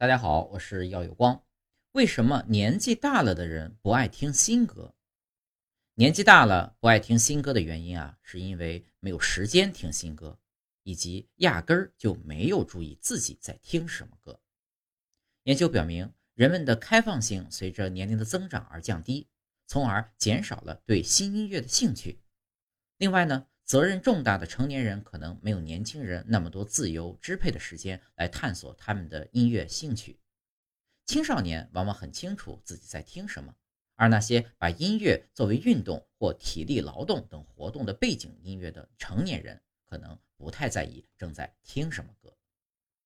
[0.00, 1.44] 大家好，我是耀有光。
[1.90, 4.94] 为什么年纪大了的人不爱听新歌？
[5.94, 10.38] 年纪大了不爱听新歌的原因啊，是因为没有时间听新歌，
[10.84, 14.38] 以及压根儿就没有注意自己在听什么歌。
[15.42, 19.26] 研究表明，人们的开放性随着年龄的增长而降低，
[19.66, 22.20] 从而减少了对新音乐的兴趣。
[22.98, 23.48] 另外呢？
[23.68, 30.18] 责任重大的成年人可能没有年轻人那么多自由支配的时间来探索他们的音乐兴趣。
[31.04, 33.54] 青少年往往很清楚自己在听什么，
[33.94, 42.10] 而那些把音乐作为运动或体力劳动等活动的背景音乐的成年人，可能不太在意正在听什么。